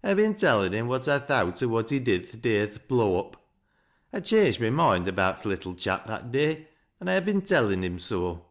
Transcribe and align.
1 0.02 0.12
ha' 0.12 0.16
ben 0.18 0.34
tellin' 0.34 0.74
him 0.74 0.88
what 0.88 1.08
I 1.08 1.18
thowt 1.18 1.62
o' 1.62 1.68
what 1.68 1.88
he 1.88 1.98
did 1.98 2.30
th' 2.30 2.38
day 2.42 2.62
o' 2.62 2.66
th' 2.66 2.86
blow 2.86 3.18
up. 3.18 3.46
I 4.12 4.20
changed 4.20 4.60
my 4.60 4.68
moind 4.68 5.08
about 5.08 5.40
th' 5.40 5.46
little 5.46 5.74
chap 5.74 6.04
that 6.06 6.30
day, 6.30 6.68
an' 7.00 7.08
I 7.08 7.18
ha' 7.18 7.24
ben 7.24 7.40
tellin' 7.40 7.82
him 7.82 7.98
so." 7.98 8.44